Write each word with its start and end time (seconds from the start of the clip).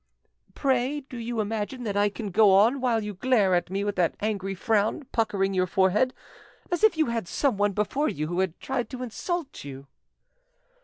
"Pray, 0.55 1.01
do 1.01 1.15
you 1.15 1.39
imagine 1.41 1.83
that 1.83 1.95
I 1.95 2.09
can 2.09 2.31
go 2.31 2.55
on 2.55 2.81
while 2.81 3.03
you 3.03 3.13
glare 3.13 3.53
at 3.53 3.69
me 3.69 3.83
with 3.83 3.95
that 3.97 4.15
angry 4.19 4.55
frown 4.55 5.03
puckering 5.11 5.53
your 5.53 5.67
forehead, 5.67 6.11
as 6.71 6.83
if 6.83 6.97
you 6.97 7.05
had 7.11 7.27
someone 7.27 7.73
before 7.73 8.09
you 8.09 8.25
who 8.25 8.39
had 8.39 8.59
tried 8.59 8.89
to 8.89 9.03
insult 9.03 9.63
you?" 9.63 9.85